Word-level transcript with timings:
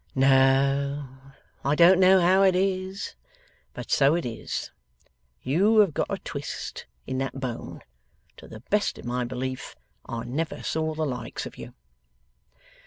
'No, 0.15 1.09
I 1.63 1.75
don't 1.75 1.99
know 1.99 2.19
how 2.21 2.41
it 2.41 2.55
is, 2.55 3.13
but 3.75 3.91
so 3.91 4.15
it 4.15 4.25
is. 4.25 4.71
You 5.43 5.77
have 5.77 5.93
got 5.93 6.07
a 6.09 6.17
twist 6.17 6.87
in 7.05 7.19
that 7.19 7.39
bone, 7.39 7.81
to 8.37 8.47
the 8.47 8.61
best 8.61 8.97
of 8.97 9.05
my 9.05 9.25
belief. 9.25 9.75
I 10.07 10.23
never 10.23 10.63
saw 10.63 10.95
the 10.95 11.05
likes 11.05 11.45
of 11.45 11.55
you. 11.59 11.75